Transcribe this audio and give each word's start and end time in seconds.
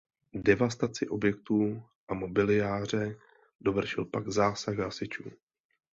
Devastaci 0.33 1.07
objektu 1.07 1.83
a 2.07 2.13
mobiliáře 2.13 3.19
dovršil 3.61 4.05
pak 4.05 4.27
zásah 4.29 4.75
hasičů. 4.77 5.31